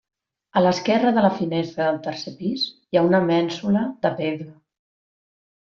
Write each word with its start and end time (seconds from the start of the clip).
A 0.59 0.63
l'esquerra 0.63 1.11
de 1.17 1.25
la 1.25 1.31
finestra 1.41 1.85
del 1.89 2.01
tercer 2.09 2.33
pis 2.41 2.65
hi 2.71 3.01
ha 3.03 3.07
una 3.11 3.23
mènsula 3.29 3.87
de 4.07 4.17
pedra. 4.23 4.53